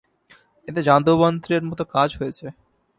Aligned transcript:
এতে 0.67 0.81
যাদুমন্ত্রের 0.87 1.63
মত 1.69 1.79
কাজ 1.93 2.09
হয়েছে। 2.19 2.45